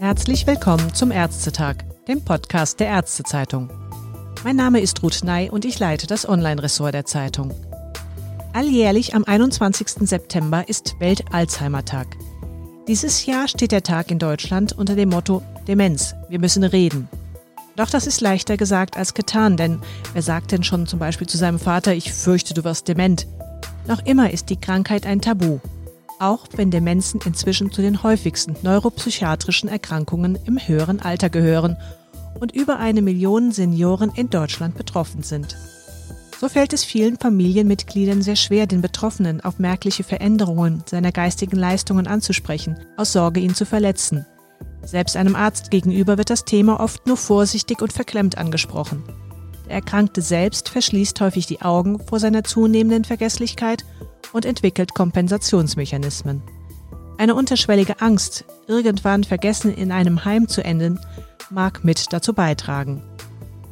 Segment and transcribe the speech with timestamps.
[0.00, 1.76] Herzlich willkommen zum Ärztetag,
[2.08, 3.70] dem Podcast der Ärztezeitung.
[4.42, 7.54] Mein Name ist Ruth Ney und ich leite das Online-Ressort der Zeitung.
[8.52, 10.08] Alljährlich am 21.
[10.08, 12.06] September ist Welt-Alzheimer-Tag.
[12.88, 17.08] Dieses Jahr steht der Tag in Deutschland unter dem Motto Demenz, wir müssen reden.
[17.80, 19.80] Doch das ist leichter gesagt als getan, denn
[20.12, 23.26] wer sagt denn schon zum Beispiel zu seinem Vater, ich fürchte, du wirst dement?
[23.88, 25.60] Noch immer ist die Krankheit ein Tabu
[26.20, 31.76] auch wenn Demenzen inzwischen zu den häufigsten neuropsychiatrischen Erkrankungen im höheren Alter gehören
[32.38, 35.56] und über eine Million Senioren in Deutschland betroffen sind.
[36.38, 42.06] So fällt es vielen Familienmitgliedern sehr schwer, den Betroffenen auf merkliche Veränderungen seiner geistigen Leistungen
[42.06, 44.26] anzusprechen, aus Sorge, ihn zu verletzen.
[44.82, 49.02] Selbst einem Arzt gegenüber wird das Thema oft nur vorsichtig und verklemmt angesprochen.
[49.66, 53.84] Der Erkrankte selbst verschließt häufig die Augen vor seiner zunehmenden Vergesslichkeit
[54.32, 56.42] und entwickelt Kompensationsmechanismen.
[57.18, 60.98] Eine unterschwellige Angst, irgendwann vergessen in einem Heim zu enden,
[61.50, 63.02] mag mit dazu beitragen.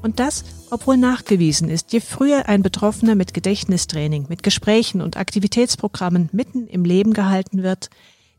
[0.03, 6.29] Und das, obwohl nachgewiesen ist, je früher ein Betroffener mit Gedächtnistraining, mit Gesprächen und Aktivitätsprogrammen
[6.33, 7.91] mitten im Leben gehalten wird,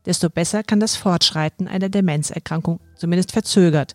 [0.06, 3.94] desto besser kann das Fortschreiten einer Demenzerkrankung zumindest verzögert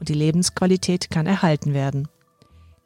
[0.00, 2.08] und die Lebensqualität kann erhalten werden.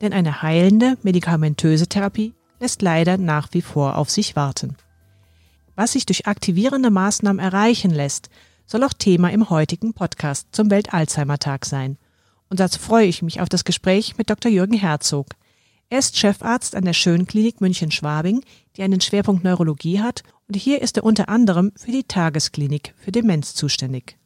[0.00, 4.76] Denn eine heilende, medikamentöse Therapie lässt leider nach wie vor auf sich warten.
[5.74, 8.30] Was sich durch aktivierende Maßnahmen erreichen lässt,
[8.66, 11.98] soll auch Thema im heutigen Podcast zum Welt-Alzheimer-Tag sein.
[12.48, 14.50] Und dazu freue ich mich auf das Gespräch mit Dr.
[14.50, 15.26] Jürgen Herzog.
[15.88, 18.42] Er ist Chefarzt an der Schönklinik München-Schwabing,
[18.76, 23.12] die einen Schwerpunkt Neurologie hat, und hier ist er unter anderem für die Tagesklinik für
[23.12, 24.16] Demenz zuständig.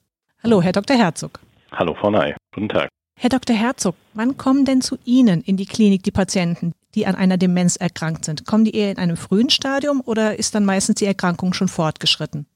[0.42, 0.96] Hallo, Herr Dr.
[0.96, 1.38] Herzog.
[1.72, 2.34] Hallo, Frau Ney.
[2.54, 2.88] Guten Tag.
[3.18, 3.54] Herr Dr.
[3.54, 7.76] Herzog, wann kommen denn zu Ihnen in die Klinik die Patienten, die an einer Demenz
[7.76, 8.46] erkrankt sind?
[8.46, 12.46] Kommen die eher in einem frühen Stadium oder ist dann meistens die Erkrankung schon fortgeschritten?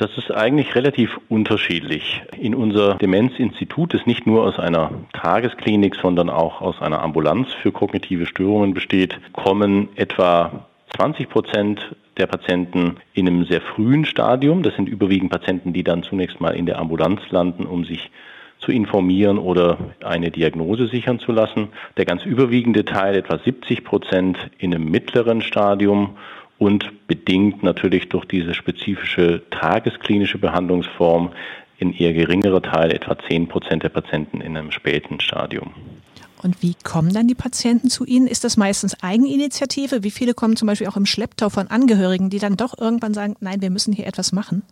[0.00, 2.22] Das ist eigentlich relativ unterschiedlich.
[2.38, 7.70] In unser Demenzinstitut, das nicht nur aus einer Tagesklinik, sondern auch aus einer Ambulanz für
[7.70, 10.64] kognitive Störungen besteht, kommen etwa
[10.96, 14.62] 20 Prozent der Patienten in einem sehr frühen Stadium.
[14.62, 18.10] Das sind überwiegend Patienten, die dann zunächst mal in der Ambulanz landen, um sich
[18.58, 21.68] zu informieren oder eine Diagnose sichern zu lassen.
[21.98, 26.16] Der ganz überwiegende Teil, etwa 70 Prozent, in einem mittleren Stadium
[26.60, 31.32] und bedingt natürlich durch diese spezifische tagesklinische Behandlungsform
[31.78, 35.72] in eher geringerer Teil, etwa 10 Prozent der Patienten in einem späten Stadium.
[36.42, 38.26] Und wie kommen dann die Patienten zu Ihnen?
[38.26, 40.04] Ist das meistens Eigeninitiative?
[40.04, 43.36] Wie viele kommen zum Beispiel auch im Schlepptau von Angehörigen, die dann doch irgendwann sagen,
[43.40, 44.62] nein, wir müssen hier etwas machen?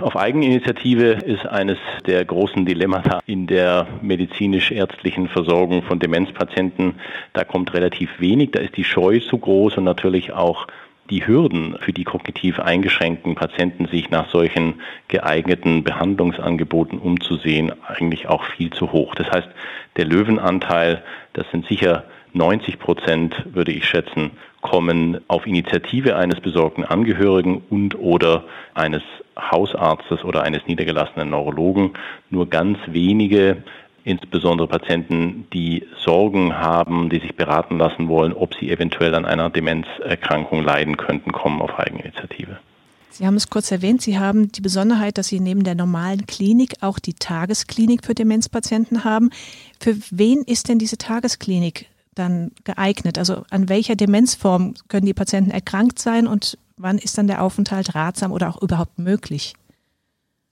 [0.00, 1.76] Auf Eigeninitiative ist eines
[2.06, 6.94] der großen Dilemmata in der medizinisch-ärztlichen Versorgung von Demenzpatienten.
[7.34, 10.66] Da kommt relativ wenig, da ist die Scheu zu groß und natürlich auch
[11.10, 18.44] die Hürden für die kognitiv eingeschränkten Patienten, sich nach solchen geeigneten Behandlungsangeboten umzusehen, eigentlich auch
[18.44, 19.14] viel zu hoch.
[19.14, 19.48] Das heißt,
[19.96, 26.84] der Löwenanteil, das sind sicher 90 Prozent, würde ich schätzen, kommen auf Initiative eines besorgten
[26.84, 28.44] Angehörigen und oder
[28.74, 29.02] eines
[29.38, 31.92] Hausarztes oder eines niedergelassenen Neurologen.
[32.28, 33.64] Nur ganz wenige,
[34.04, 39.50] insbesondere Patienten, die Sorgen haben, die sich beraten lassen wollen, ob sie eventuell an einer
[39.50, 42.58] Demenzerkrankung leiden könnten, kommen auf Eigeninitiative.
[43.10, 46.74] Sie haben es kurz erwähnt, Sie haben die Besonderheit, dass Sie neben der normalen Klinik
[46.80, 49.30] auch die Tagesklinik für Demenzpatienten haben.
[49.80, 53.18] Für wen ist denn diese Tagesklinik dann geeignet?
[53.18, 57.94] Also an welcher Demenzform können die Patienten erkrankt sein und wann ist dann der Aufenthalt
[57.94, 59.54] ratsam oder auch überhaupt möglich?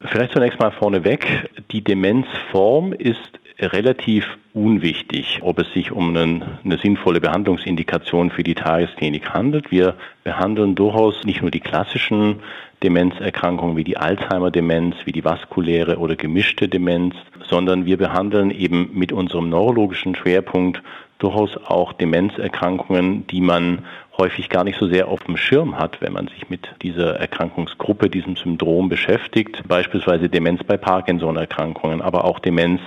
[0.00, 1.50] Vielleicht zunächst mal vorneweg.
[1.72, 8.54] Die Demenzform ist relativ unwichtig, ob es sich um einen, eine sinnvolle Behandlungsindikation für die
[8.54, 9.72] Tagesklinik handelt.
[9.72, 12.36] Wir behandeln durchaus nicht nur die klassischen
[12.84, 17.16] Demenzerkrankungen wie die Alzheimer-Demenz, wie die vaskuläre oder gemischte Demenz,
[17.48, 20.80] sondern wir behandeln eben mit unserem neurologischen Schwerpunkt
[21.18, 23.84] durchaus auch Demenzerkrankungen, die man
[24.16, 28.10] häufig gar nicht so sehr auf dem Schirm hat, wenn man sich mit dieser Erkrankungsgruppe,
[28.10, 29.62] diesem Syndrom beschäftigt.
[29.68, 32.80] Beispielsweise Demenz bei Parkinson-Erkrankungen, aber auch Demenz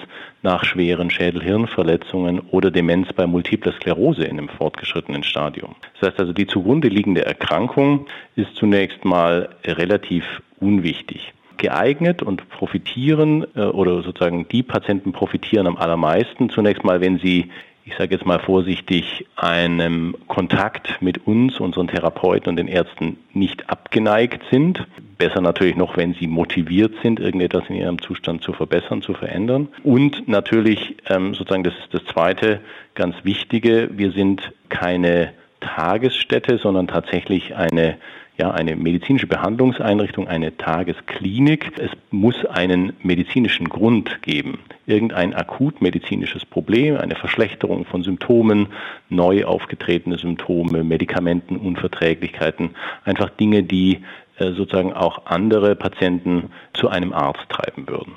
[0.43, 5.75] nach schweren Schädel-Hirnverletzungen oder Demenz bei Multipler Sklerose in einem fortgeschrittenen Stadium.
[5.99, 13.45] Das heißt also, die zugrunde liegende Erkrankung ist zunächst mal relativ unwichtig geeignet und profitieren
[13.55, 16.49] äh, oder sozusagen die Patienten profitieren am allermeisten.
[16.49, 17.51] Zunächst mal, wenn sie
[17.83, 23.69] ich sage jetzt mal vorsichtig, einem Kontakt mit uns, unseren Therapeuten und den Ärzten nicht
[23.69, 24.85] abgeneigt sind.
[25.17, 29.67] Besser natürlich noch, wenn sie motiviert sind, irgendetwas in ihrem Zustand zu verbessern, zu verändern.
[29.83, 32.61] Und natürlich, ähm, sozusagen, das ist das Zweite,
[32.93, 37.97] ganz Wichtige, wir sind keine Tagesstätte, sondern tatsächlich eine
[38.37, 41.73] ja, eine medizinische Behandlungseinrichtung, eine Tagesklinik.
[41.77, 44.59] Es muss einen medizinischen Grund geben.
[44.87, 48.67] Irgendein akut medizinisches Problem, eine Verschlechterung von Symptomen,
[49.09, 52.71] neu aufgetretene Symptome, Medikamentenunverträglichkeiten,
[53.05, 53.99] einfach Dinge, die
[54.37, 58.13] äh, sozusagen auch andere Patienten zu einem Arzt treiben würden.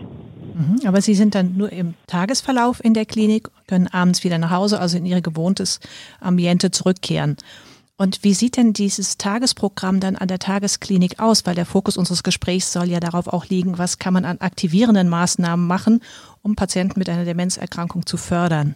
[0.55, 4.51] Mhm, aber Sie sind dann nur im Tagesverlauf in der Klinik, können abends wieder nach
[4.51, 5.81] Hause, also in Ihr gewohntes
[6.21, 7.37] Ambiente zurückkehren.
[7.97, 11.47] Und wie sieht denn dieses Tagesprogramm dann an der Tagesklinik aus?
[11.47, 15.09] Weil der Fokus unseres Gesprächs soll ja darauf auch liegen, was kann man an aktivierenden
[15.09, 16.01] Maßnahmen machen,
[16.43, 18.75] um Patienten mit einer Demenzerkrankung zu fördern.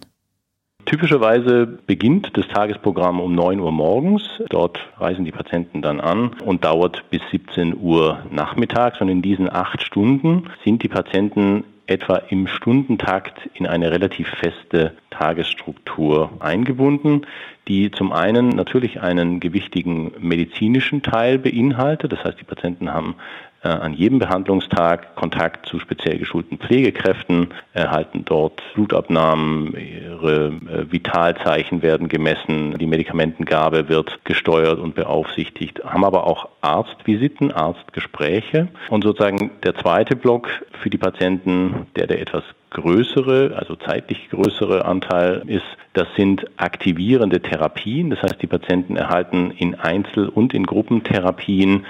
[0.84, 4.22] Typischerweise beginnt das Tagesprogramm um 9 Uhr morgens.
[4.48, 9.00] Dort reisen die Patienten dann an und dauert bis 17 Uhr nachmittags.
[9.00, 14.92] Und in diesen acht Stunden sind die Patienten etwa im Stundentakt in eine relativ feste
[15.10, 17.26] Tagesstruktur eingebunden,
[17.66, 22.12] die zum einen natürlich einen gewichtigen medizinischen Teil beinhaltet.
[22.12, 23.16] Das heißt, die Patienten haben
[23.62, 32.08] an jedem Behandlungstag Kontakt zu speziell geschulten Pflegekräften, erhalten dort Blutabnahmen, ihre äh, Vitalzeichen werden
[32.08, 38.68] gemessen, die Medikamentengabe wird gesteuert und beaufsichtigt, haben aber auch Arztvisiten, Arztgespräche.
[38.90, 40.48] Und sozusagen der zweite Block
[40.80, 45.64] für die Patienten, der der etwas größere, also zeitlich größere Anteil ist,
[45.94, 48.10] das sind aktivierende Therapien.
[48.10, 51.86] Das heißt, die Patienten erhalten in Einzel- und in Gruppentherapien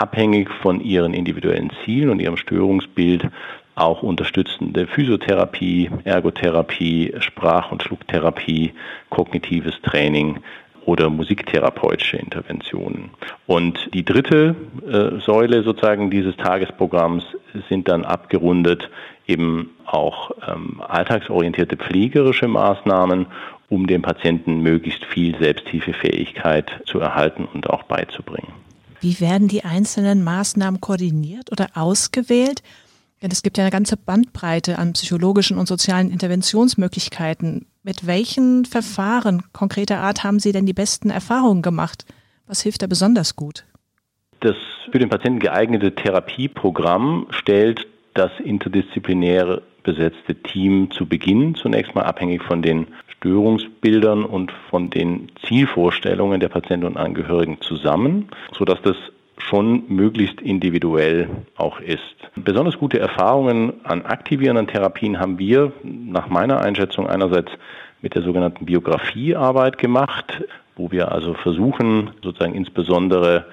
[0.00, 3.28] abhängig von ihren individuellen Zielen und ihrem Störungsbild
[3.74, 8.72] auch unterstützende Physiotherapie, Ergotherapie, Sprach- und Schlucktherapie,
[9.10, 10.40] kognitives Training
[10.86, 13.10] oder musiktherapeutische Interventionen.
[13.46, 14.54] Und die dritte
[14.86, 17.24] äh, Säule sozusagen dieses Tagesprogramms
[17.68, 18.90] sind dann abgerundet
[19.26, 23.26] eben auch ähm, alltagsorientierte pflegerische Maßnahmen,
[23.68, 28.52] um dem Patienten möglichst viel Selbsthilfefähigkeit zu erhalten und auch beizubringen.
[29.00, 32.62] Wie werden die einzelnen Maßnahmen koordiniert oder ausgewählt?
[33.22, 37.66] Denn es gibt ja eine ganze Bandbreite an psychologischen und sozialen Interventionsmöglichkeiten.
[37.82, 42.04] Mit welchen Verfahren konkreter Art haben Sie denn die besten Erfahrungen gemacht?
[42.46, 43.64] Was hilft da besonders gut?
[44.40, 44.56] Das
[44.90, 52.42] für den Patienten geeignete Therapieprogramm stellt das interdisziplinäre besetzte Team zu Beginn zunächst mal abhängig
[52.42, 52.88] von den
[53.20, 58.96] Störungsbildern und von den Zielvorstellungen der Patienten und Angehörigen zusammen, sodass das
[59.36, 62.00] schon möglichst individuell auch ist.
[62.34, 67.52] Besonders gute Erfahrungen an aktivierenden Therapien haben wir nach meiner Einschätzung einerseits
[68.00, 70.42] mit der sogenannten Biografiearbeit gemacht,
[70.76, 73.44] wo wir also versuchen, sozusagen insbesondere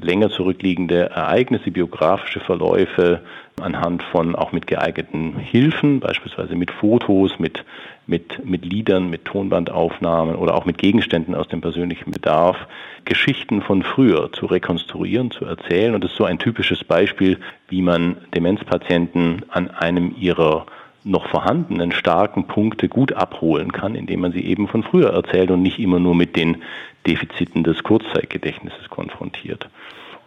[0.00, 3.20] länger zurückliegende Ereignisse, biografische Verläufe
[3.60, 7.64] anhand von auch mit geeigneten Hilfen, beispielsweise mit Fotos, mit,
[8.06, 12.56] mit, mit Liedern, mit Tonbandaufnahmen oder auch mit Gegenständen aus dem persönlichen Bedarf,
[13.04, 15.94] Geschichten von früher zu rekonstruieren, zu erzählen.
[15.94, 17.38] Und das ist so ein typisches Beispiel,
[17.68, 20.66] wie man Demenzpatienten an einem ihrer
[21.04, 25.62] noch vorhandenen starken Punkte gut abholen kann, indem man sie eben von früher erzählt und
[25.62, 26.62] nicht immer nur mit den
[27.06, 29.68] Defiziten des Kurzzeitgedächtnisses konfrontiert.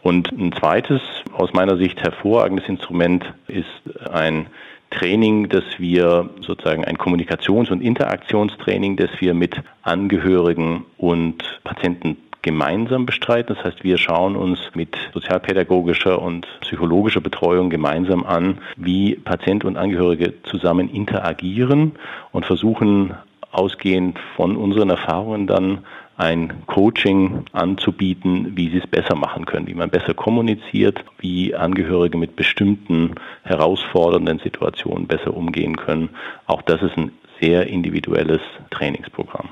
[0.03, 1.01] Und ein zweites,
[1.33, 3.65] aus meiner Sicht hervorragendes Instrument ist
[4.09, 4.47] ein
[4.91, 12.17] Training, das wir sozusagen ein Kommunikations- und Interaktionstraining, das wir mit Angehörigen und Patienten
[12.48, 13.54] gemeinsam bestreiten.
[13.56, 19.75] Das heißt, wir schauen uns mit sozialpädagogischer und psychologischer Betreuung gemeinsam an, wie Patient und
[19.75, 21.92] Angehörige zusammen interagieren
[22.32, 23.16] und versuchen
[23.51, 25.80] ausgehend von unseren Erfahrungen dann
[26.16, 32.18] ein Coaching anzubieten, wie sie es besser machen können, wie man besser kommuniziert, wie Angehörige
[32.18, 36.10] mit bestimmten herausfordernden Situationen besser umgehen können.
[36.46, 37.12] Auch das ist ein
[37.42, 39.50] sehr individuelles Trainingsprogramm.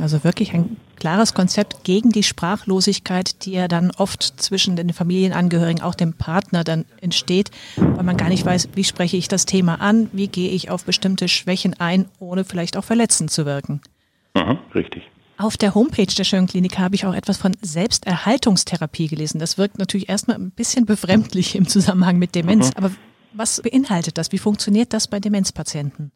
[0.00, 5.82] Also wirklich ein klares Konzept gegen die Sprachlosigkeit, die ja dann oft zwischen den Familienangehörigen,
[5.82, 9.80] auch dem Partner dann entsteht, weil man gar nicht weiß, wie spreche ich das Thema
[9.80, 13.80] an, wie gehe ich auf bestimmte Schwächen ein, ohne vielleicht auch verletzend zu wirken.
[14.34, 15.02] Mhm, richtig.
[15.38, 19.38] Auf der Homepage der Schönklinik habe ich auch etwas von Selbsterhaltungstherapie gelesen.
[19.38, 22.68] Das wirkt natürlich erstmal ein bisschen befremdlich im Zusammenhang mit Demenz.
[22.68, 22.76] Mhm.
[22.76, 22.90] Aber
[23.34, 24.32] was beinhaltet das?
[24.32, 26.10] Wie funktioniert das bei Demenzpatienten?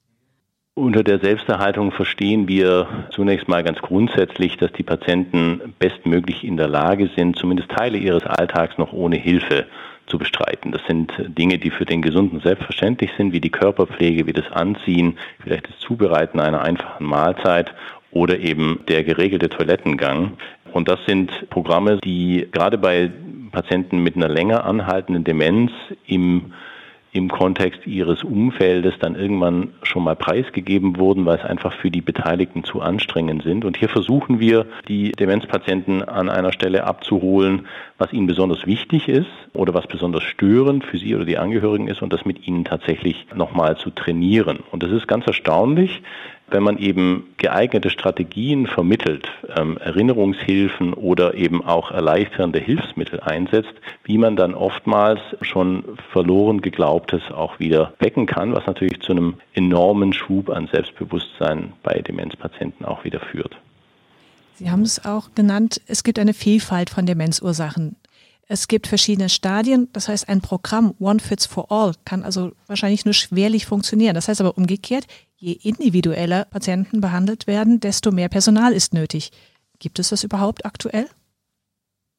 [0.80, 6.68] Unter der Selbsterhaltung verstehen wir zunächst mal ganz grundsätzlich, dass die Patienten bestmöglich in der
[6.68, 9.66] Lage sind, zumindest Teile ihres Alltags noch ohne Hilfe
[10.06, 10.72] zu bestreiten.
[10.72, 15.18] Das sind Dinge, die für den Gesunden selbstverständlich sind, wie die Körperpflege, wie das Anziehen,
[15.42, 17.74] vielleicht das Zubereiten einer einfachen Mahlzeit
[18.10, 20.38] oder eben der geregelte Toilettengang.
[20.72, 23.10] Und das sind Programme, die gerade bei
[23.52, 25.72] Patienten mit einer länger anhaltenden Demenz
[26.06, 26.54] im
[27.12, 32.02] im Kontext ihres Umfeldes dann irgendwann schon mal preisgegeben wurden, weil es einfach für die
[32.02, 33.64] Beteiligten zu anstrengend sind.
[33.64, 37.66] Und hier versuchen wir, die Demenzpatienten an einer Stelle abzuholen,
[37.98, 42.00] was ihnen besonders wichtig ist oder was besonders störend für sie oder die Angehörigen ist
[42.00, 44.60] und das mit ihnen tatsächlich nochmal zu trainieren.
[44.70, 46.02] Und das ist ganz erstaunlich,
[46.50, 53.72] wenn man eben geeignete Strategien vermittelt, ähm, Erinnerungshilfen oder eben auch erleichternde Hilfsmittel einsetzt,
[54.04, 59.34] wie man dann oftmals schon verloren geglaubtes auch wieder wecken kann, was natürlich zu einem
[59.54, 63.56] enormen Schub an Selbstbewusstsein bei Demenzpatienten auch wieder führt.
[64.54, 67.96] Sie haben es auch genannt, es gibt eine Vielfalt von Demenzursachen.
[68.52, 69.88] Es gibt verschiedene Stadien.
[69.92, 74.16] Das heißt, ein Programm One Fits for All kann also wahrscheinlich nur schwerlich funktionieren.
[74.16, 79.30] Das heißt aber umgekehrt, je individueller Patienten behandelt werden, desto mehr Personal ist nötig.
[79.78, 81.06] Gibt es das überhaupt aktuell?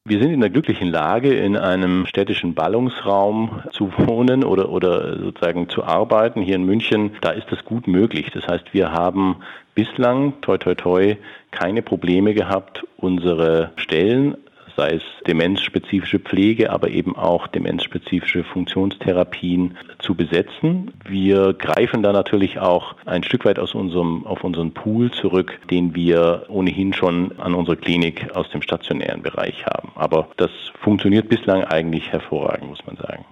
[0.06, 5.68] Wir sind in der glücklichen Lage, in einem städtischen Ballungsraum zu wohnen oder, oder sozusagen
[5.68, 6.42] zu arbeiten.
[6.42, 8.28] Hier in München, da ist das gut möglich.
[8.34, 9.36] Das heißt, wir haben
[9.76, 11.18] bislang, toi, toi, toi,
[11.52, 14.38] keine Probleme gehabt, unsere Stellen
[14.76, 20.92] sei es demenzspezifische Pflege, aber eben auch demenzspezifische Funktionstherapien zu besetzen.
[21.08, 25.96] Wir greifen da natürlich auch ein Stück weit aus unserem, auf unseren Pool zurück, den
[25.96, 29.92] wir ohnehin schon an unserer Klinik aus dem stationären Bereich haben.
[29.96, 33.26] Aber das funktioniert bislang eigentlich hervorragend, muss man sagen.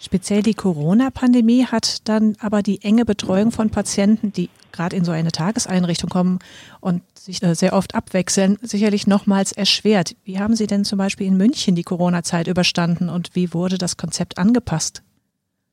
[0.00, 5.10] Speziell die Corona-Pandemie hat dann aber die enge Betreuung von Patienten, die gerade in so
[5.10, 6.38] eine Tageseinrichtung kommen
[6.80, 10.14] und sich äh, sehr oft abwechseln, sicherlich nochmals erschwert.
[10.24, 13.96] Wie haben Sie denn zum Beispiel in München die Corona-Zeit überstanden und wie wurde das
[13.96, 15.02] Konzept angepasst?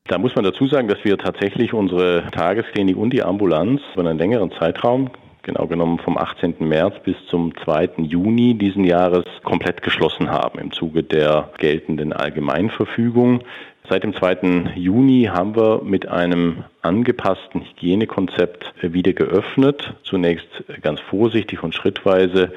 [0.08, 4.18] Da muss man dazu sagen, dass wir tatsächlich unsere Tagesklinik und die Ambulanz über einen
[4.18, 5.10] längeren Zeitraum
[5.46, 6.56] genau genommen vom 18.
[6.58, 7.90] März bis zum 2.
[7.98, 13.42] Juni diesen Jahres komplett geschlossen haben im Zuge der geltenden Allgemeinverfügung.
[13.88, 14.72] Seit dem 2.
[14.74, 19.94] Juni haben wir mit einem angepassten Hygienekonzept wieder geöffnet.
[20.02, 20.48] Zunächst
[20.82, 22.52] ganz vorsichtig und schrittweise.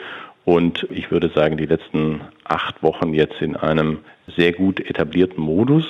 [0.46, 4.00] Und ich würde sagen, die letzten acht Wochen jetzt in einem
[4.36, 5.86] sehr gut etablierten Modus.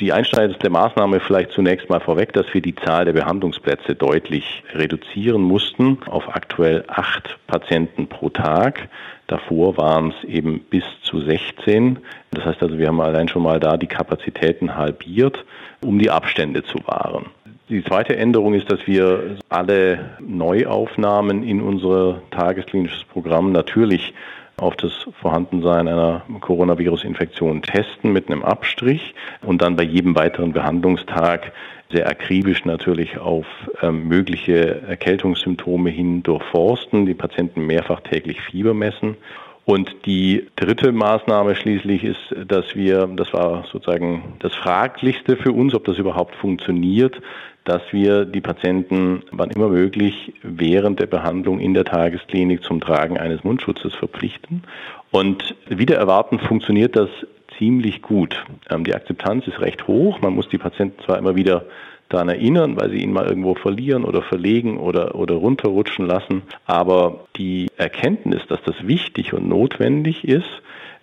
[0.00, 5.42] Die einschneidendste Maßnahme vielleicht zunächst mal vorweg, dass wir die Zahl der Behandlungsplätze deutlich reduzieren
[5.42, 8.88] mussten auf aktuell acht Patienten pro Tag.
[9.26, 11.98] Davor waren es eben bis zu 16.
[12.30, 15.44] Das heißt also, wir haben allein schon mal da die Kapazitäten halbiert,
[15.80, 17.26] um die Abstände zu wahren.
[17.68, 24.14] Die zweite Änderung ist, dass wir alle Neuaufnahmen in unser tagesklinisches Programm natürlich
[24.58, 31.52] auf das Vorhandensein einer Coronavirus-Infektion testen mit einem Abstrich und dann bei jedem weiteren Behandlungstag
[31.90, 33.46] sehr akribisch natürlich auf
[33.80, 39.16] ähm, mögliche Erkältungssymptome hin durchforsten, die Patienten mehrfach täglich Fieber messen.
[39.64, 45.74] Und die dritte Maßnahme schließlich ist, dass wir, das war sozusagen das Fraglichste für uns,
[45.74, 47.20] ob das überhaupt funktioniert,
[47.68, 53.18] dass wir die Patienten, wann immer möglich, während der Behandlung in der Tagesklinik zum Tragen
[53.18, 54.62] eines Mundschutzes verpflichten.
[55.10, 57.10] Und wieder erwarten funktioniert das
[57.58, 58.42] ziemlich gut.
[58.70, 60.20] Ähm, die Akzeptanz ist recht hoch.
[60.22, 61.66] Man muss die Patienten zwar immer wieder
[62.08, 66.42] daran erinnern, weil sie ihn mal irgendwo verlieren oder verlegen oder, oder runterrutschen lassen.
[66.64, 70.48] Aber die Erkenntnis, dass das wichtig und notwendig ist,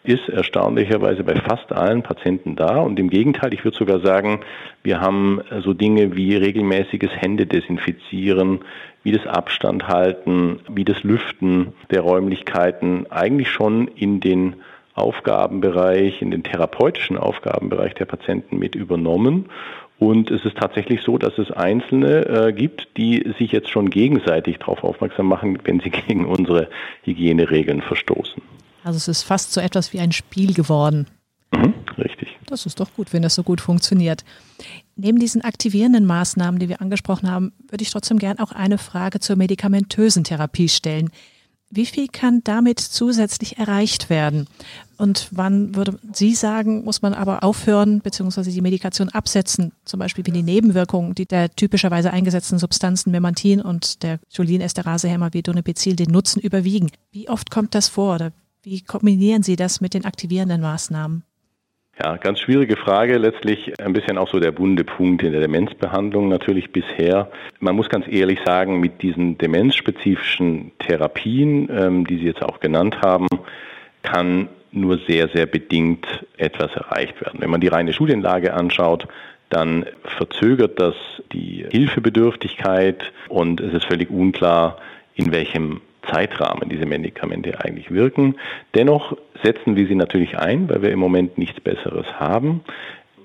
[0.07, 2.79] ist erstaunlicherweise bei fast allen Patienten da.
[2.79, 4.41] Und im Gegenteil, ich würde sogar sagen,
[4.83, 8.59] wir haben so Dinge wie regelmäßiges Händedesinfizieren,
[9.03, 14.55] wie das Abstand halten, wie das Lüften der Räumlichkeiten eigentlich schon in den
[14.95, 19.49] Aufgabenbereich, in den therapeutischen Aufgabenbereich der Patienten mit übernommen.
[19.97, 24.57] Und es ist tatsächlich so, dass es Einzelne äh, gibt, die sich jetzt schon gegenseitig
[24.59, 26.69] darauf aufmerksam machen, wenn sie gegen unsere
[27.03, 28.41] Hygieneregeln verstoßen.
[28.85, 31.07] Also es ist fast so etwas wie ein Spiel geworden.
[31.51, 32.37] Mhm, richtig.
[32.45, 34.23] Das ist doch gut, wenn das so gut funktioniert.
[34.95, 39.19] Neben diesen aktivierenden Maßnahmen, die wir angesprochen haben, würde ich trotzdem gern auch eine Frage
[39.19, 41.09] zur medikamentösen Therapie stellen.
[41.71, 44.47] Wie viel kann damit zusätzlich erreicht werden?
[44.99, 48.51] Und wann würde Sie sagen, muss man aber aufhören bzw.
[48.51, 49.71] die Medikation absetzen?
[49.83, 55.41] Zum Beispiel wie die Nebenwirkungen, die der typischerweise eingesetzten Substanzen Memantin und der Cholinesterasehemmer wie
[55.41, 56.91] Donepezil den Nutzen überwiegen.
[57.11, 58.31] Wie oft kommt das vor oder
[58.65, 61.23] wie kombinieren Sie das mit den aktivierenden Maßnahmen?
[62.03, 63.17] Ja, ganz schwierige Frage.
[63.17, 67.31] Letztlich ein bisschen auch so der bunte Punkt in der Demenzbehandlung natürlich bisher.
[67.59, 73.01] Man muss ganz ehrlich sagen, mit diesen demenzspezifischen Therapien, ähm, die Sie jetzt auch genannt
[73.01, 73.27] haben,
[74.03, 76.05] kann nur sehr, sehr bedingt
[76.35, 77.39] etwas erreicht werden.
[77.39, 79.07] Wenn man die reine Studienlage anschaut,
[79.49, 79.85] dann
[80.17, 80.95] verzögert das
[81.31, 84.79] die Hilfebedürftigkeit und es ist völlig unklar,
[85.13, 85.79] in welchem
[86.11, 88.35] Zeitrahmen diese Medikamente eigentlich wirken.
[88.73, 92.61] Dennoch setzen wir sie natürlich ein, weil wir im Moment nichts Besseres haben.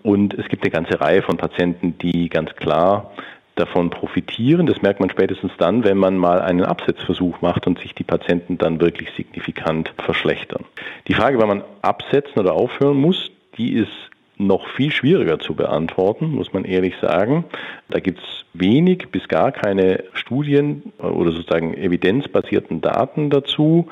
[0.02, 3.12] Und es gibt eine ganze Reihe von Patienten, die ganz klar
[3.54, 4.66] davon profitieren.
[4.66, 8.58] Das merkt man spätestens dann, wenn man mal einen Absetzversuch macht und sich die Patienten
[8.58, 10.64] dann wirklich signifikant verschlechtern.
[11.08, 14.09] Die Frage, wann man absetzen oder aufhören muss, die ist
[14.46, 17.44] noch viel schwieriger zu beantworten, muss man ehrlich sagen.
[17.88, 23.88] Da gibt es wenig bis gar keine Studien oder sozusagen evidenzbasierten Daten dazu.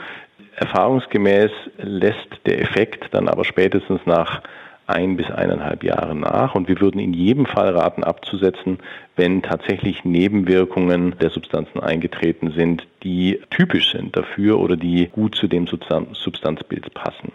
[0.56, 4.42] Erfahrungsgemäß lässt der Effekt dann aber spätestens nach
[4.88, 6.54] ein bis eineinhalb Jahre nach.
[6.54, 8.78] Und wir würden in jedem Fall raten, abzusetzen,
[9.16, 15.46] wenn tatsächlich Nebenwirkungen der Substanzen eingetreten sind, die typisch sind dafür oder die gut zu
[15.46, 17.32] dem Substanzbild passen.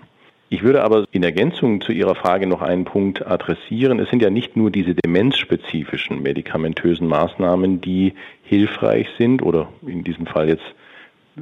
[0.54, 3.98] Ich würde aber in Ergänzung zu Ihrer Frage noch einen Punkt adressieren.
[3.98, 10.28] Es sind ja nicht nur diese demenzspezifischen medikamentösen Maßnahmen, die hilfreich sind oder in diesem
[10.28, 10.76] Fall jetzt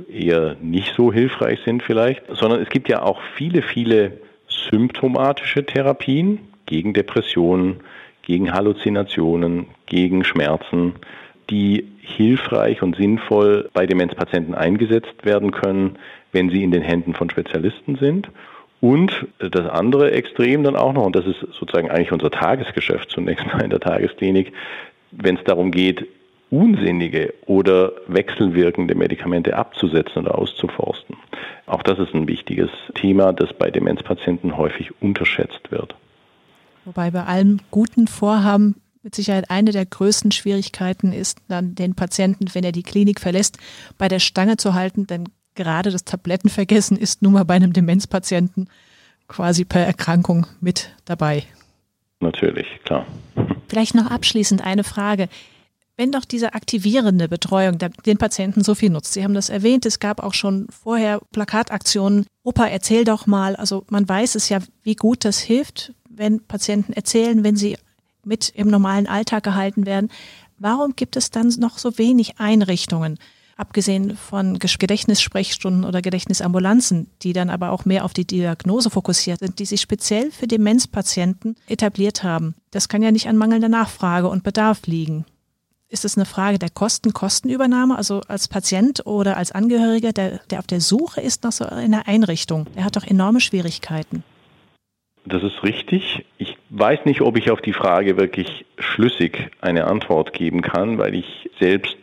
[0.09, 4.13] eher nicht so hilfreich sind vielleicht, sondern es gibt ja auch viele, viele
[4.47, 7.81] symptomatische Therapien gegen Depressionen,
[8.21, 10.93] gegen Halluzinationen, gegen Schmerzen,
[11.49, 15.97] die hilfreich und sinnvoll bei Demenzpatienten eingesetzt werden können,
[16.31, 18.29] wenn sie in den Händen von Spezialisten sind.
[18.81, 23.45] Und das andere Extrem dann auch noch, und das ist sozusagen eigentlich unser Tagesgeschäft zunächst
[23.45, 24.51] mal in der Tagesklinik,
[25.11, 26.07] wenn es darum geht,
[26.49, 31.15] unsinnige oder wechselwirkende Medikamente abzusetzen oder auszuforsten.
[31.65, 35.95] Auch das ist ein wichtiges Thema, das bei Demenzpatienten häufig unterschätzt wird.
[36.83, 42.47] Wobei bei allem guten Vorhaben mit Sicherheit eine der größten Schwierigkeiten ist, dann den Patienten,
[42.53, 43.57] wenn er die Klinik verlässt,
[43.97, 48.69] bei der Stange zu halten, denn gerade das Tablettenvergessen ist nun mal bei einem Demenzpatienten
[49.27, 51.43] quasi per Erkrankung mit dabei.
[52.19, 53.05] Natürlich, klar.
[53.67, 55.29] Vielleicht noch abschließend eine Frage
[56.01, 59.13] wenn doch diese aktivierende Betreuung den Patienten so viel nutzt.
[59.13, 62.25] Sie haben das erwähnt, es gab auch schon vorher Plakataktionen.
[62.43, 63.55] Opa, erzähl doch mal.
[63.55, 67.77] Also man weiß es ja, wie gut das hilft, wenn Patienten erzählen, wenn sie
[68.23, 70.09] mit im normalen Alltag gehalten werden.
[70.57, 73.19] Warum gibt es dann noch so wenig Einrichtungen,
[73.57, 79.59] abgesehen von Gedächtnissprechstunden oder Gedächtnisambulanzen, die dann aber auch mehr auf die Diagnose fokussiert sind,
[79.59, 82.55] die sich speziell für Demenzpatienten etabliert haben?
[82.71, 85.25] Das kann ja nicht an mangelnder Nachfrage und Bedarf liegen.
[85.89, 90.59] Ist es eine Frage der Kosten, Kostenübernahme, also als Patient oder als Angehöriger, der, der
[90.59, 92.67] auf der Suche ist nach so einer Einrichtung?
[92.75, 94.23] Der hat doch enorme Schwierigkeiten.
[95.25, 96.25] Das ist richtig.
[96.37, 101.13] Ich weiß nicht, ob ich auf die Frage wirklich schlüssig eine Antwort geben kann, weil
[101.13, 101.97] ich selbst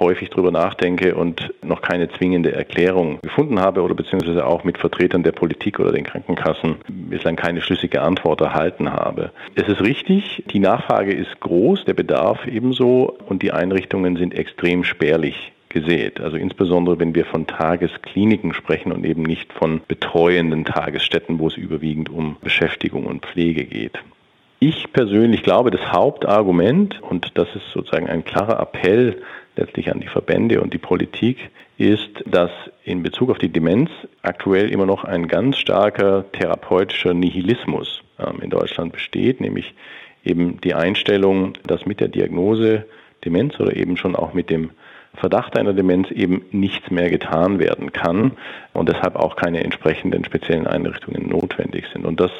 [0.00, 5.22] häufig darüber nachdenke und noch keine zwingende Erklärung gefunden habe oder beziehungsweise auch mit Vertretern
[5.22, 9.30] der Politik oder den Krankenkassen bislang keine schlüssige Antwort erhalten habe.
[9.54, 14.84] Es ist richtig, die Nachfrage ist groß, der Bedarf ebenso und die Einrichtungen sind extrem
[14.84, 16.20] spärlich gesät.
[16.20, 21.56] Also insbesondere, wenn wir von Tageskliniken sprechen und eben nicht von betreuenden Tagesstätten, wo es
[21.56, 23.98] überwiegend um Beschäftigung und Pflege geht.
[24.60, 29.22] Ich persönlich glaube, das Hauptargument, und das ist sozusagen ein klarer Appell
[29.56, 32.50] letztlich an die Verbände und die Politik, ist, dass
[32.82, 33.88] in Bezug auf die Demenz
[34.22, 39.74] aktuell immer noch ein ganz starker therapeutischer Nihilismus ähm, in Deutschland besteht, nämlich
[40.24, 42.84] eben die Einstellung, dass mit der Diagnose
[43.24, 44.70] Demenz oder eben schon auch mit dem
[45.18, 48.32] Verdacht einer Demenz eben nichts mehr getan werden kann
[48.72, 52.06] und deshalb auch keine entsprechenden speziellen Einrichtungen notwendig sind.
[52.06, 52.30] Und das,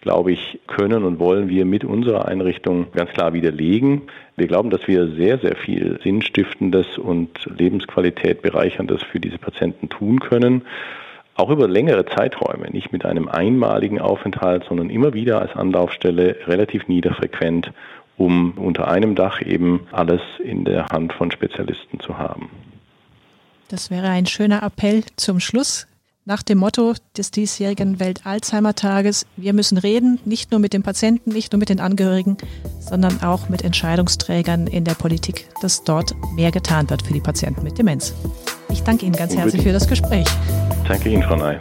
[0.00, 4.02] glaube ich, können und wollen wir mit unserer Einrichtung ganz klar widerlegen.
[4.36, 10.20] Wir glauben, dass wir sehr, sehr viel Sinnstiftendes und Lebensqualität bereicherndes für diese Patienten tun
[10.20, 10.62] können
[11.36, 16.86] auch über längere Zeiträume, nicht mit einem einmaligen Aufenthalt, sondern immer wieder als Anlaufstelle relativ
[16.86, 17.72] niederfrequent
[18.16, 22.50] um unter einem Dach eben alles in der Hand von Spezialisten zu haben.
[23.68, 25.86] Das wäre ein schöner Appell zum Schluss.
[26.26, 31.52] Nach dem Motto des diesjährigen Welt-Alzheimer-Tages, wir müssen reden, nicht nur mit den Patienten, nicht
[31.52, 32.38] nur mit den Angehörigen,
[32.80, 37.62] sondern auch mit Entscheidungsträgern in der Politik, dass dort mehr getan wird für die Patienten
[37.62, 38.14] mit Demenz.
[38.70, 39.52] Ich danke Ihnen ganz Unbedingt.
[39.54, 40.26] herzlich für das Gespräch.
[40.88, 41.58] Danke Ihnen, Frau Ney.